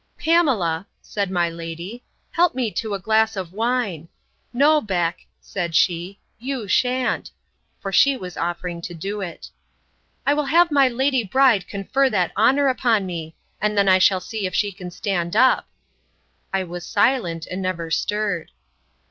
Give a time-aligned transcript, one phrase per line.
[0.17, 4.09] Pamela, said my lady, help me to a glass of wine.
[4.51, 7.29] No, Beck, said she, you shan't;
[7.79, 9.51] for she was offering to do it.
[10.25, 14.19] I will have my lady bride confer that honour upon me; and then I shall
[14.19, 15.69] see if she can stand up.
[16.51, 18.49] I was silent, and never stirred.